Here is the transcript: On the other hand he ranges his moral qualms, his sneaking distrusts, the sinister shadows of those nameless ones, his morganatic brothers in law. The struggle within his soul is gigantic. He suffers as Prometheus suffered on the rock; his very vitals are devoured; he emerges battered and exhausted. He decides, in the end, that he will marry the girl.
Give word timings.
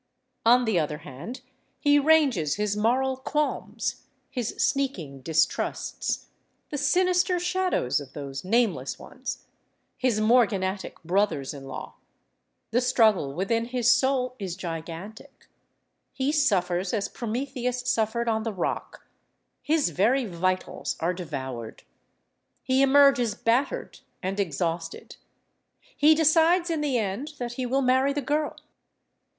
On 0.47 0.65
the 0.65 0.79
other 0.79 0.97
hand 0.97 1.41
he 1.79 1.99
ranges 1.99 2.55
his 2.55 2.75
moral 2.75 3.17
qualms, 3.17 4.01
his 4.31 4.55
sneaking 4.57 5.21
distrusts, 5.21 6.25
the 6.71 6.77
sinister 6.79 7.37
shadows 7.39 7.99
of 7.99 8.13
those 8.13 8.43
nameless 8.43 8.97
ones, 8.97 9.45
his 9.99 10.19
morganatic 10.19 10.95
brothers 11.05 11.53
in 11.53 11.65
law. 11.65 11.97
The 12.71 12.81
struggle 12.81 13.35
within 13.35 13.65
his 13.65 13.91
soul 13.91 14.35
is 14.39 14.55
gigantic. 14.55 15.47
He 16.13 16.31
suffers 16.31 16.95
as 16.95 17.07
Prometheus 17.07 17.87
suffered 17.87 18.27
on 18.27 18.41
the 18.41 18.51
rock; 18.53 19.05
his 19.61 19.91
very 19.91 20.25
vitals 20.25 20.97
are 20.99 21.13
devoured; 21.13 21.83
he 22.63 22.81
emerges 22.81 23.35
battered 23.35 23.99
and 24.23 24.39
exhausted. 24.39 25.17
He 25.95 26.15
decides, 26.15 26.71
in 26.71 26.81
the 26.81 26.97
end, 26.97 27.33
that 27.37 27.53
he 27.53 27.67
will 27.67 27.83
marry 27.83 28.13
the 28.13 28.21
girl. 28.23 28.57